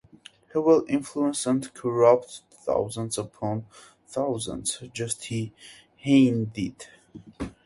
[0.51, 3.67] He will influence- and corrupt- thousands upon
[4.07, 5.51] thousands, just as
[6.03, 6.87] Heine did.